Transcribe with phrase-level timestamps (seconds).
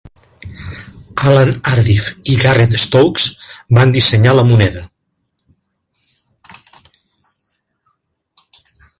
[1.31, 3.27] Alan Ardiff i Garrett Stokes
[3.77, 4.83] van dissenyar la moneda.